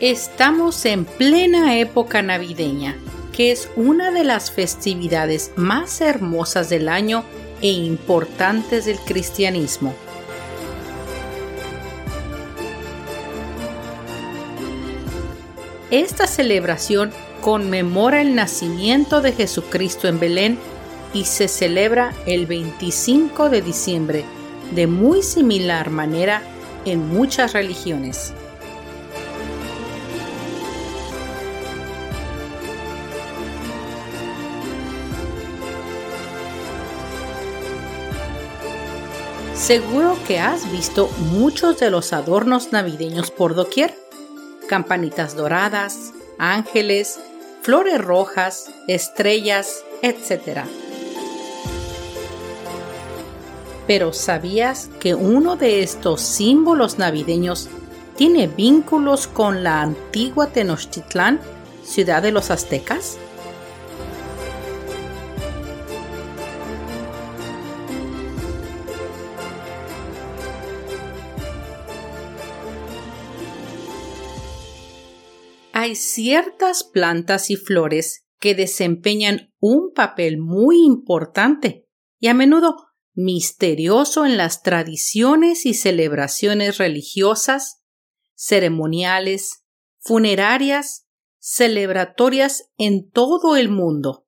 [0.00, 2.96] Estamos en plena época navideña,
[3.34, 7.22] que es una de las festividades más hermosas del año
[7.60, 9.94] e importantes del cristianismo.
[15.90, 17.12] Esta celebración
[17.42, 20.58] conmemora el nacimiento de Jesucristo en Belén
[21.12, 24.24] y se celebra el 25 de diciembre,
[24.74, 26.42] de muy similar manera
[26.86, 28.32] en muchas religiones.
[39.70, 43.96] Seguro que has visto muchos de los adornos navideños por doquier.
[44.68, 47.20] Campanitas doradas, ángeles,
[47.62, 50.62] flores rojas, estrellas, etc.
[53.86, 57.68] Pero ¿sabías que uno de estos símbolos navideños
[58.16, 61.38] tiene vínculos con la antigua Tenochtitlán,
[61.84, 63.18] ciudad de los aztecas?
[75.80, 82.76] Hay ciertas plantas y flores que desempeñan un papel muy importante y a menudo
[83.14, 87.82] misterioso en las tradiciones y celebraciones religiosas,
[88.34, 89.64] ceremoniales,
[89.98, 91.06] funerarias,
[91.38, 94.26] celebratorias en todo el mundo.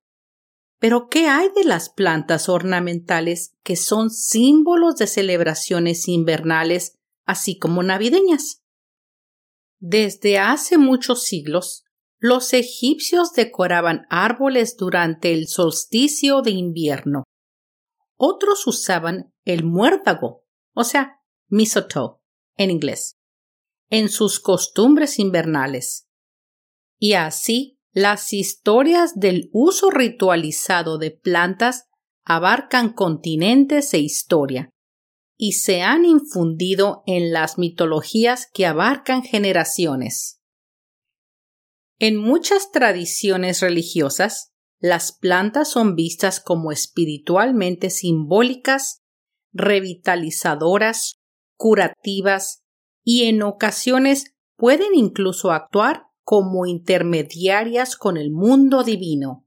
[0.78, 7.82] Pero ¿qué hay de las plantas ornamentales que son símbolos de celebraciones invernales, así como
[7.82, 8.61] navideñas?
[9.84, 11.82] Desde hace muchos siglos,
[12.20, 17.24] los egipcios decoraban árboles durante el solsticio de invierno.
[18.16, 21.16] Otros usaban el muérdago, o sea,
[21.48, 22.20] mistletoe
[22.56, 23.16] en inglés,
[23.90, 26.06] en sus costumbres invernales.
[27.00, 31.88] Y así, las historias del uso ritualizado de plantas
[32.24, 34.70] abarcan continentes e historia,
[35.44, 40.40] y se han infundido en las mitologías que abarcan generaciones.
[41.98, 49.02] En muchas tradiciones religiosas, las plantas son vistas como espiritualmente simbólicas,
[49.52, 51.16] revitalizadoras,
[51.56, 52.62] curativas
[53.02, 59.44] y en ocasiones pueden incluso actuar como intermediarias con el mundo divino.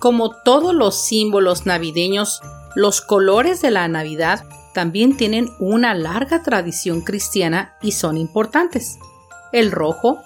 [0.00, 2.40] Como todos los símbolos navideños,
[2.74, 8.98] los colores de la Navidad también tienen una larga tradición cristiana y son importantes.
[9.52, 10.18] El rojo,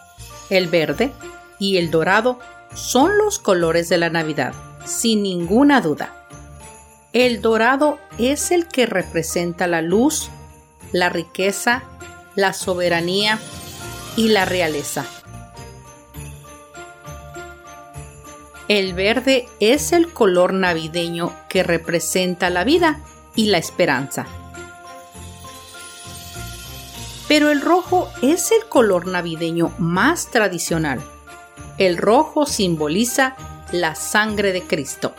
[0.48, 1.12] el verde
[1.58, 2.38] y el dorado
[2.72, 4.54] son los colores de la Navidad,
[4.84, 6.24] sin ninguna duda.
[7.12, 10.30] El dorado es el que representa la luz,
[10.92, 11.82] la riqueza,
[12.36, 13.40] la soberanía
[14.16, 15.04] y la realeza.
[18.66, 23.00] El verde es el color navideño que representa la vida
[23.34, 24.26] y la esperanza.
[27.28, 31.02] Pero el rojo es el color navideño más tradicional.
[31.76, 33.36] El rojo simboliza
[33.70, 35.14] la sangre de Cristo.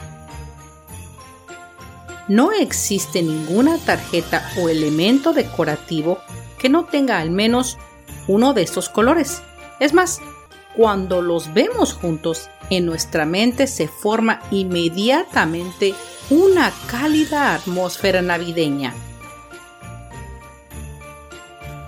[2.27, 6.17] No existe ninguna tarjeta o elemento decorativo
[6.57, 7.77] que no tenga al menos
[8.27, 9.43] uno de estos colores.
[9.79, 10.19] Es más,
[10.75, 15.93] cuando los vemos juntos, en nuestra mente se forma inmediatamente
[16.29, 18.93] una cálida atmósfera navideña.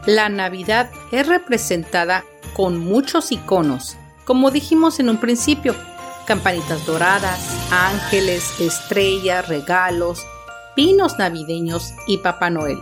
[0.05, 2.23] La Navidad es representada
[2.55, 3.97] con muchos iconos
[4.27, 5.73] como dijimos en un principio,
[6.25, 7.39] campanitas doradas,
[7.71, 10.19] ángeles, estrellas, regalos,
[10.75, 12.77] pinos navideños y Papá Noel.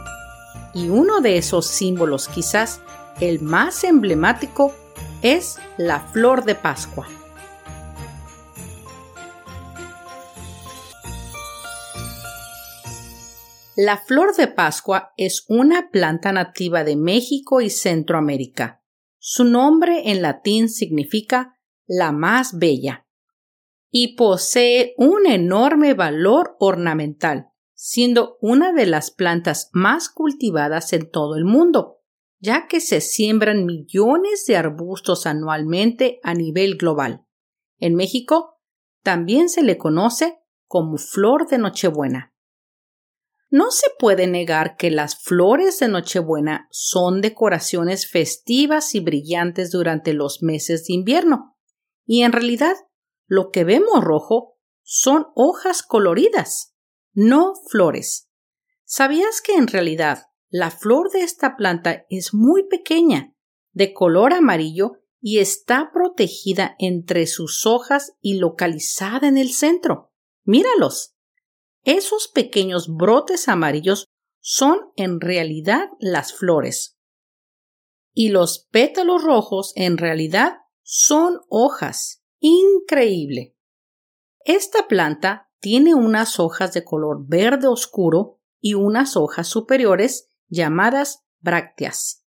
[0.74, 2.80] Y uno de esos símbolos, quizás
[3.19, 4.74] el más emblemático,
[5.21, 7.07] es la flor de Pascua.
[13.77, 18.81] La flor de Pascua es una planta nativa de México y Centroamérica.
[19.18, 23.06] Su nombre en latín significa la más bella
[23.92, 31.36] y posee un enorme valor ornamental, siendo una de las plantas más cultivadas en todo
[31.36, 31.98] el mundo,
[32.39, 37.25] ya que se siembran millones de arbustos anualmente a nivel global.
[37.80, 38.62] En México
[39.04, 42.35] también se le conoce como flor de Nochebuena.
[43.56, 50.12] No se puede negar que las flores de Nochebuena son decoraciones festivas y brillantes durante
[50.12, 51.56] los meses de invierno,
[52.06, 52.75] y en realidad
[53.28, 56.75] lo que vemos rojo son hojas coloridas,
[57.13, 58.30] no flores.
[58.84, 63.38] ¿Sabías que en realidad la flor de esta planta es muy pequeña,
[63.72, 70.12] de color amarillo y está protegida entre sus hojas y localizada en el centro?
[70.44, 71.15] Míralos.
[71.86, 74.08] Esos pequeños brotes amarillos
[74.42, 76.98] son en realidad las flores.
[78.12, 82.24] Y los pétalos rojos en realidad son hojas.
[82.40, 83.56] Increíble.
[84.46, 92.26] Esta planta tiene unas hojas de color verde oscuro y unas hojas superiores llamadas brácteas,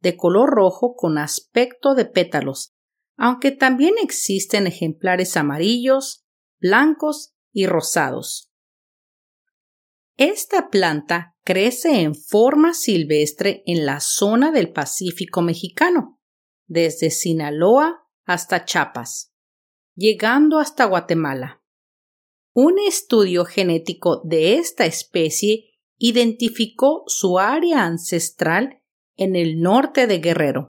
[0.00, 2.74] de color rojo con aspecto de pétalos,
[3.16, 6.24] aunque también existen ejemplares amarillos,
[6.60, 8.49] blancos y rosados.
[10.20, 16.20] Esta planta crece en forma silvestre en la zona del Pacífico mexicano,
[16.68, 19.30] desde Sinaloa hasta Chiapas
[20.00, 21.62] llegando hasta Guatemala.
[22.54, 28.82] Un estudio genético de esta especie identificó su área ancestral
[29.16, 30.68] en el norte de Guerrero.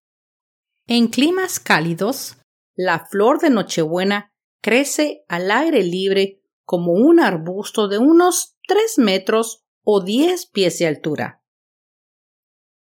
[0.87, 2.37] En climas cálidos,
[2.75, 6.40] la flor de Nochebuena crece al aire libre
[6.71, 11.43] como un arbusto de unos 3 metros o 10 pies de altura.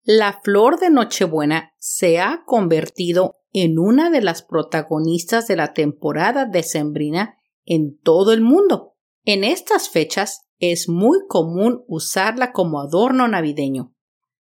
[0.03, 6.45] La flor de Nochebuena se ha convertido en una de las protagonistas de la temporada
[6.45, 7.35] decembrina
[7.65, 8.95] en todo el mundo.
[9.25, 13.93] En estas fechas es muy común usarla como adorno navideño.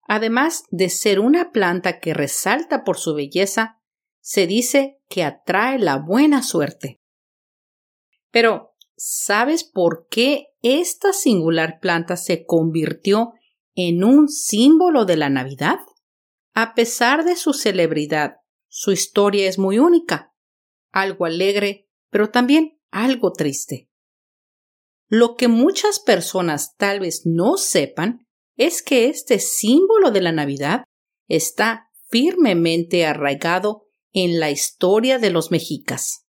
[0.02, 3.81] Además de ser una planta que resalta por su belleza,
[4.19, 7.00] se dice que atrae la buena suerte.
[8.32, 8.67] Pero,
[8.98, 13.32] ¿sabes por qué esta singular planta se convirtió
[13.74, 15.78] en un símbolo de la Navidad?
[16.52, 18.36] A pesar de su celebridad
[18.68, 20.34] su historia es muy única,
[20.92, 23.88] algo alegre, pero también algo triste.
[25.06, 30.84] Lo que muchas personas tal vez no sepan es que este símbolo de la Navidad
[31.28, 36.27] está firmemente arraigado en la historia de los mexicas.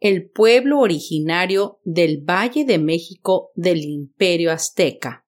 [0.00, 5.24] El pueblo originario del Valle de México del Imperio Azteca.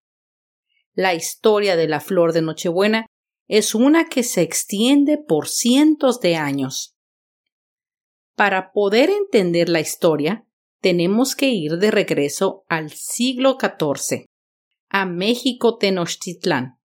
[0.93, 3.07] La historia de la flor de Nochebuena
[3.49, 6.97] es una que se extiende por cientos de años.
[8.35, 10.47] Para poder entender la historia,
[10.81, 14.27] tenemos que ir de regreso al siglo XIV,
[14.89, 16.79] a México Tenochtitlán.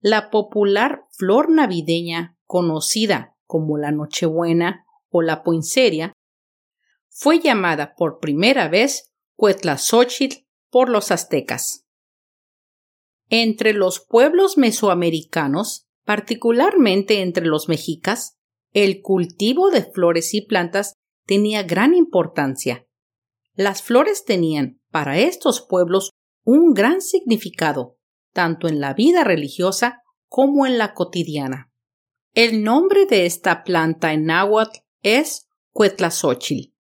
[0.00, 6.12] La popular flor navideña, conocida como la Nochebuena o la Poinseria,
[7.16, 11.86] fue llamada por primera vez Cuetlazóchitl por los aztecas.
[13.28, 18.36] Entre los pueblos mesoamericanos, particularmente entre los mexicas,
[18.72, 20.94] el cultivo de flores y plantas
[21.24, 22.84] tenía gran importancia.
[23.54, 26.10] Las flores tenían, para estos pueblos,
[26.42, 27.96] un gran significado,
[28.32, 31.72] tanto en la vida religiosa como en la cotidiana.
[32.34, 36.73] El nombre de esta planta en náhuatl es Cuetlazóchil,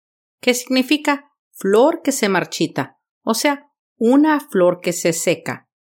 [0.43, 5.71] que significa flor que se marchita, o sea, una flor que se seca.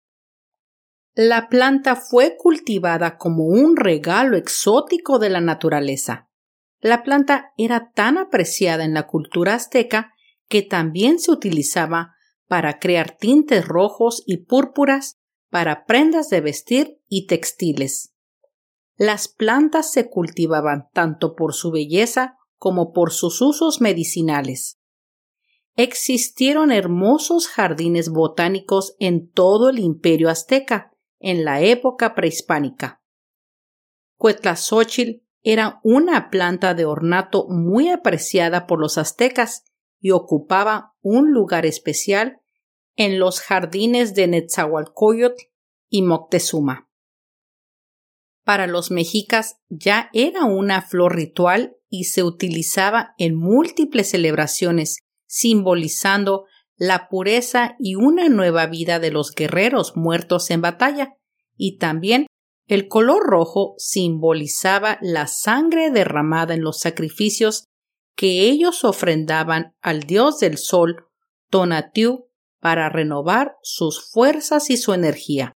[1.14, 6.31] La planta fue cultivada como un regalo exótico de la naturaleza.
[6.81, 10.14] La planta era tan apreciada en la cultura azteca
[10.49, 12.14] que también se utilizaba
[12.47, 15.19] para crear tintes rojos y púrpuras
[15.50, 18.14] para prendas de vestir y textiles.
[18.97, 24.78] Las plantas se cultivaban tanto por su belleza como por sus usos medicinales.
[25.75, 33.02] Existieron hermosos jardines botánicos en todo el imperio azteca, en la época prehispánica.
[34.16, 39.64] Cuetlazóchil era una planta de ornato muy apreciada por los aztecas
[39.99, 42.42] y ocupaba un lugar especial
[42.95, 45.47] en los jardines de Netzahualcoyotl
[45.88, 46.88] y Moctezuma.
[48.45, 56.47] Para los mexicas ya era una flor ritual y se utilizaba en múltiples celebraciones, simbolizando
[56.75, 61.19] la pureza y una nueva vida de los guerreros muertos en batalla,
[61.55, 62.27] y también
[62.67, 67.67] el color rojo simbolizaba la sangre derramada en los sacrificios
[68.17, 71.09] que ellos ofrendaban al dios del sol,
[71.51, 72.25] Tonatiuh,
[72.59, 75.53] para renovar sus fuerzas y su energía.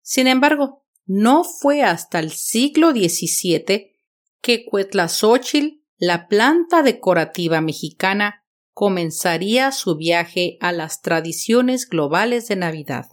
[0.00, 3.97] Sin embargo, no fue hasta el siglo XVII
[4.40, 13.06] que Cuetlazóchil, la planta decorativa mexicana, comenzaría su viaje a las tradiciones globales de Navidad.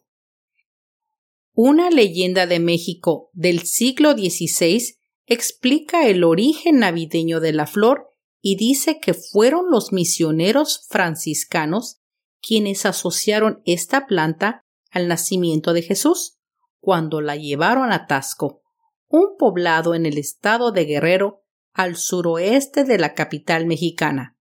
[1.53, 8.10] Una leyenda de México del siglo XVI explica el origen navideño de la flor
[8.41, 12.01] y dice que fueron los misioneros franciscanos
[12.41, 16.38] quienes asociaron esta planta al nacimiento de Jesús,
[16.79, 18.62] cuando la llevaron a Tasco,
[19.07, 21.43] un poblado en el estado de Guerrero,
[21.74, 24.38] al suroeste de la capital mexicana.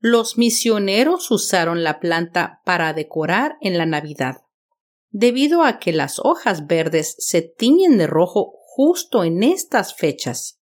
[0.00, 4.42] Los misioneros usaron la planta para decorar en la Navidad,
[5.10, 10.60] debido a que las hojas verdes se tiñen de rojo justo en estas fechas.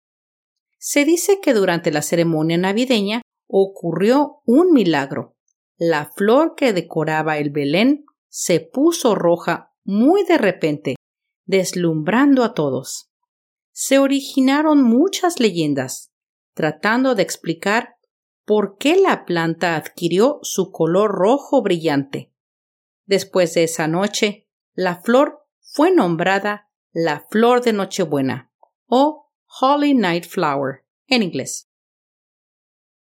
[0.79, 5.37] Se dice que durante la ceremonia navideña ocurrió un milagro.
[5.76, 10.97] La flor que decoraba el Belén se puso roja muy de repente,
[11.50, 13.11] deslumbrando a todos.
[13.73, 16.12] Se originaron muchas leyendas,
[16.54, 17.97] tratando de explicar
[18.45, 22.33] por qué la planta adquirió su color rojo brillante.
[23.04, 28.52] Después de esa noche, la flor fue nombrada la flor de Nochebuena
[28.87, 31.69] o Holy Night Flower en inglés.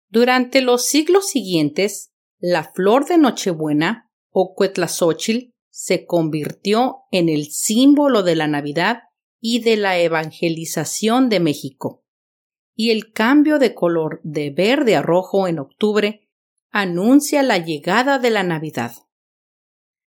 [0.09, 8.23] Durante los siglos siguientes, la flor de Nochebuena o Cuetlazóchil se convirtió en el símbolo
[8.23, 8.99] de la Navidad
[9.41, 12.05] y de la evangelización de México.
[12.73, 16.29] Y el cambio de color de verde a rojo en octubre
[16.71, 18.93] anuncia la llegada de la Navidad.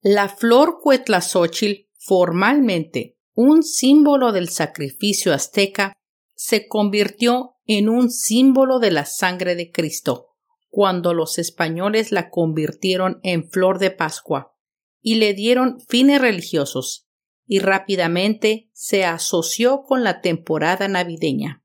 [0.01, 5.93] La flor Cuetlazóchil formalmente un símbolo del sacrificio azteca,
[6.35, 10.29] se convirtió en un símbolo de la sangre de Cristo,
[10.71, 14.58] cuando los españoles la convirtieron en flor de Pascua
[15.01, 17.09] y le dieron fines religiosos,
[17.47, 21.65] y rápidamente se asoció con la temporada navideña.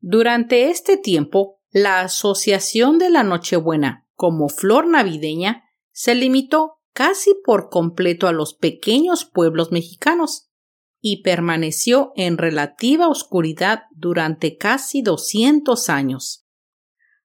[0.00, 7.70] Durante este tiempo, la asociación de la Nochebuena como flor navideña se limitó casi por
[7.70, 10.48] completo a los pequeños pueblos mexicanos,
[11.00, 16.46] y permaneció en relativa oscuridad durante casi 200 años.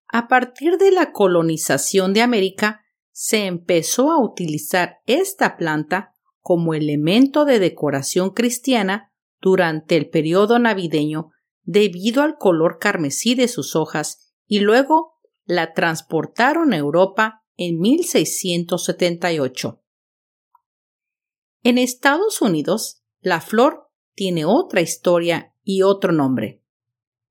[0.07, 2.82] A partir de la colonización de América,
[3.13, 11.29] se empezó a utilizar esta planta como elemento de decoración cristiana durante el periodo navideño
[11.61, 19.79] debido al color carmesí de sus hojas y luego la transportaron a Europa en 1678.
[21.61, 26.63] En Estados Unidos, la flor tiene otra historia y otro nombre,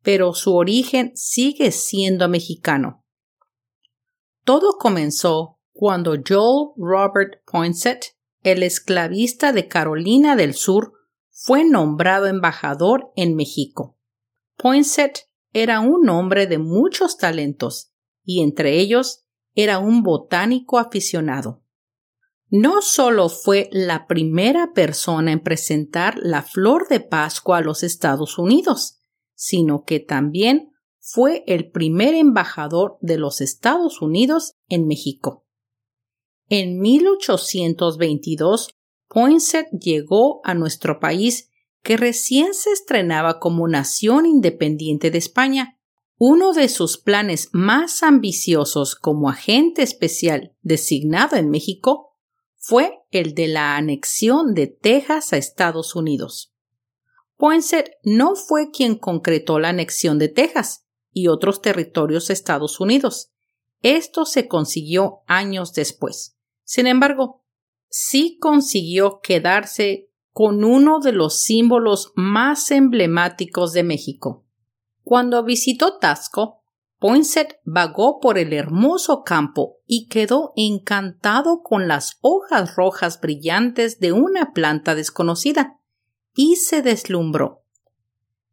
[0.02, 3.04] pero su origen sigue siendo mexicano.
[4.44, 10.92] Todo comenzó cuando Joel Robert Poinsett, el esclavista de Carolina del Sur,
[11.30, 13.98] fue nombrado embajador en México.
[14.56, 17.92] Poinsett era un hombre de muchos talentos
[18.24, 19.24] y entre ellos
[19.54, 21.62] era un botánico aficionado
[22.52, 28.38] no solo fue la primera persona en presentar la flor de Pascua a los Estados
[28.38, 29.00] Unidos,
[29.34, 35.41] sino que también fue el primer embajador de los Estados Unidos en México.
[36.54, 38.74] En 1822,
[39.08, 41.48] Poinsett llegó a nuestro país
[41.82, 45.78] que recién se estrenaba como nación independiente de España.
[46.18, 52.18] Uno de sus planes más ambiciosos como agente especial designado en México
[52.58, 56.52] fue el de la anexión de Texas a Estados Unidos.
[57.38, 63.30] Poinsett no fue quien concretó la anexión de Texas y otros territorios de Estados Unidos.
[63.80, 66.36] Esto se consiguió años después.
[66.64, 67.44] Sin embargo,
[67.88, 74.46] sí consiguió quedarse con uno de los símbolos más emblemáticos de México.
[75.04, 76.62] Cuando visitó Tasco,
[76.98, 84.12] Poinsett vagó por el hermoso campo y quedó encantado con las hojas rojas brillantes de
[84.12, 85.80] una planta desconocida
[86.34, 87.64] y se deslumbró.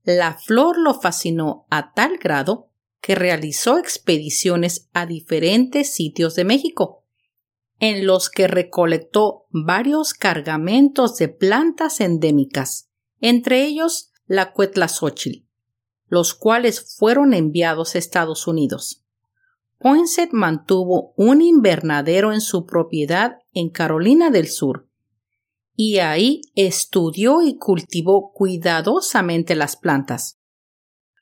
[0.03, 6.98] La flor lo fascinó a tal grado que realizó expediciones a diferentes sitios de México,
[7.79, 12.89] en los que recolectó varios cargamentos de plantas endémicas,
[13.21, 15.47] entre ellos la cuetlazóchil,
[16.07, 19.05] los cuales fueron enviados a Estados Unidos.
[19.79, 24.89] Poinsett mantuvo un invernadero en su propiedad en Carolina del Sur
[25.81, 30.41] y ahí estudió y cultivó cuidadosamente las plantas.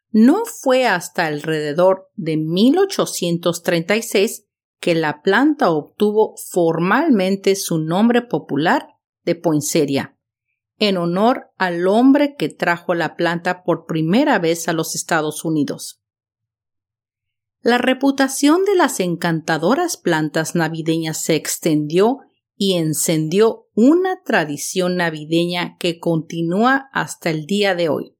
[0.09, 4.46] No fue hasta alrededor de 1836
[4.79, 8.87] que la planta obtuvo formalmente su nombre popular
[9.23, 10.17] de poinsettia,
[10.77, 16.01] en honor al hombre que trajo la planta por primera vez a los Estados Unidos.
[17.61, 22.19] La reputación de las encantadoras plantas navideñas se extendió
[22.55, 28.15] y encendió una tradición navideña que continúa hasta el día de hoy.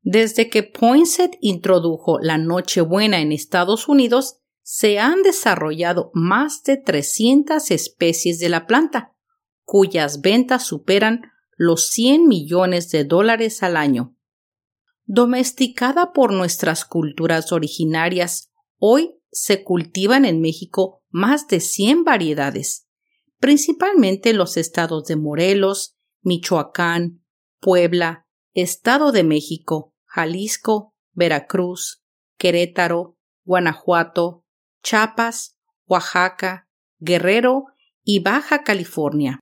[0.00, 7.70] Desde que Poinsett introdujo la Nochebuena en Estados Unidos, se han desarrollado más de 300
[7.70, 9.14] especies de la planta,
[9.64, 11.22] cuyas ventas superan
[11.56, 14.16] los 100 millones de dólares al año.
[15.04, 22.86] Domesticada por nuestras culturas originarias, hoy se cultivan en México más de 100 variedades,
[23.38, 27.24] principalmente en los estados de Morelos, Michoacán,
[27.60, 32.02] Puebla, Estado de México, Jalisco, Veracruz,
[32.36, 34.41] Querétaro, Guanajuato,
[34.82, 37.66] Chiapas, Oaxaca, Guerrero
[38.04, 39.40] y Baja California.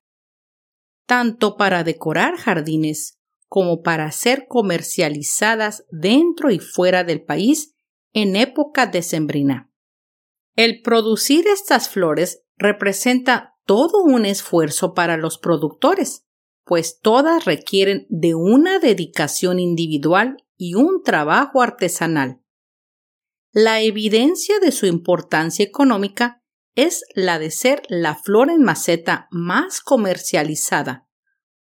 [1.05, 7.73] Tanto para decorar jardines como para ser comercializadas dentro y fuera del país
[8.13, 9.69] en época decembrina.
[10.55, 16.25] El producir estas flores representa todo un esfuerzo para los productores,
[16.65, 22.40] pues todas requieren de una dedicación individual y un trabajo artesanal.
[23.53, 26.41] La evidencia de su importancia económica
[26.73, 31.09] es la de ser la flor en maceta más comercializada,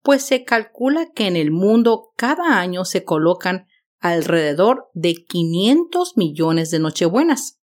[0.01, 3.67] pues se calcula que en el mundo cada año se colocan
[3.99, 7.61] alrededor de 500 millones de nochebuenas.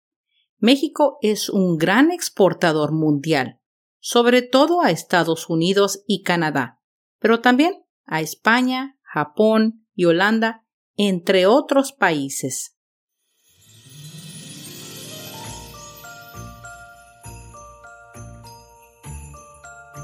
[0.58, 3.60] México es un gran exportador mundial,
[3.98, 6.80] sobre todo a Estados Unidos y Canadá,
[7.18, 10.64] pero también a España, Japón y Holanda,
[10.96, 12.73] entre otros países.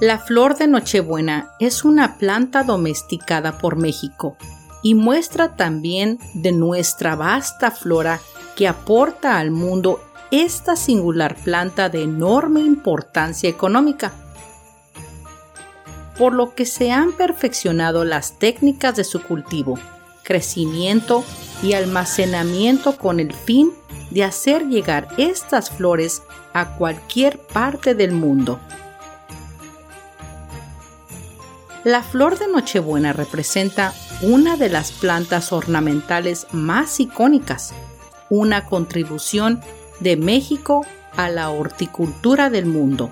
[0.00, 4.34] La flor de Nochebuena es una planta domesticada por México
[4.82, 8.18] y muestra también de nuestra vasta flora
[8.56, 14.12] que aporta al mundo esta singular planta de enorme importancia económica,
[16.16, 19.78] por lo que se han perfeccionado las técnicas de su cultivo,
[20.22, 21.24] crecimiento
[21.62, 23.70] y almacenamiento con el fin
[24.10, 26.22] de hacer llegar estas flores
[26.54, 28.58] a cualquier parte del mundo.
[31.84, 37.72] La flor de Nochebuena representa una de las plantas ornamentales más icónicas,
[38.28, 39.62] una contribución
[39.98, 40.84] de México
[41.16, 43.10] a la horticultura del mundo.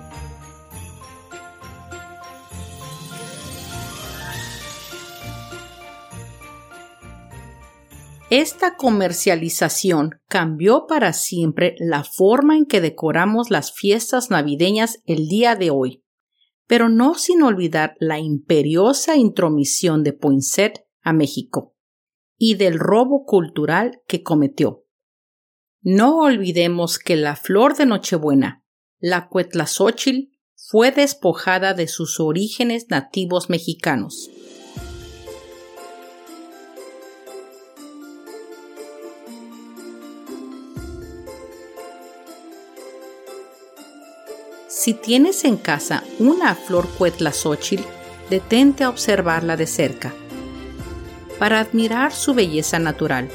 [8.29, 15.55] Esta comercialización cambió para siempre la forma en que decoramos las fiestas navideñas el día
[15.55, 16.03] de hoy,
[16.69, 21.75] pero no sin olvidar la imperiosa intromisión de Poinsett a México
[22.37, 24.85] y del robo cultural que cometió.
[25.81, 28.63] No olvidemos que la flor de Nochebuena,
[28.99, 34.29] la cuetlazóchil, fue despojada de sus orígenes nativos mexicanos.
[44.79, 47.83] Si tienes en casa una flor cuetlazóchil,
[48.29, 50.13] detente a observarla de cerca
[51.37, 53.27] para admirar su belleza natural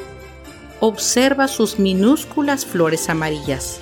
[0.81, 3.79] observa sus minúsculas flores amarillas.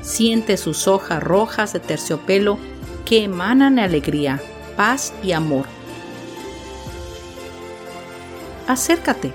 [0.00, 2.58] Siente sus hojas rojas de terciopelo
[3.04, 4.42] que emanan alegría,
[4.76, 5.66] paz y amor.
[8.66, 9.32] Acércate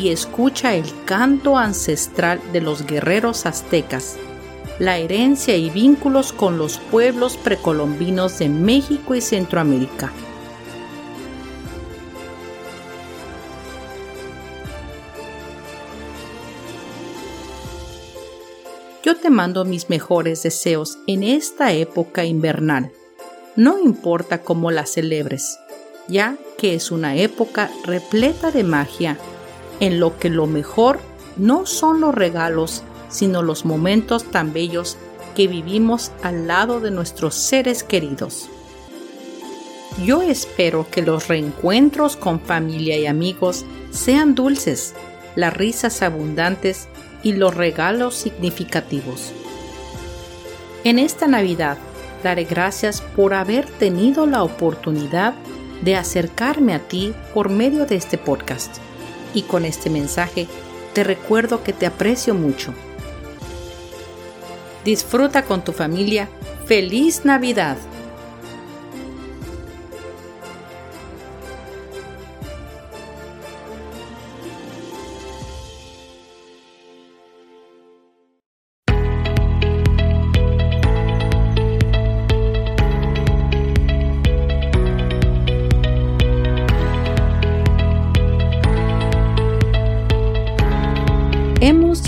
[0.00, 4.16] y escucha el canto ancestral de los guerreros aztecas,
[4.78, 10.10] la herencia y vínculos con los pueblos precolombinos de México y Centroamérica.
[19.02, 22.90] Yo te mando mis mejores deseos en esta época invernal.
[23.54, 25.58] No importa cómo la celebres,
[26.08, 29.18] ya que es una época repleta de magia,
[29.80, 31.00] en lo que lo mejor
[31.36, 34.96] no son los regalos, sino los momentos tan bellos
[35.34, 38.48] que vivimos al lado de nuestros seres queridos.
[40.04, 44.94] Yo espero que los reencuentros con familia y amigos sean dulces,
[45.34, 46.88] las risas abundantes
[47.22, 49.32] y los regalos significativos.
[50.84, 51.76] En esta Navidad
[52.22, 55.34] daré gracias por haber tenido la oportunidad
[55.82, 58.78] de acercarme a ti por medio de este podcast.
[59.34, 60.46] Y con este mensaje
[60.92, 62.74] te recuerdo que te aprecio mucho.
[64.84, 66.28] Disfruta con tu familia.
[66.66, 67.76] ¡Feliz Navidad!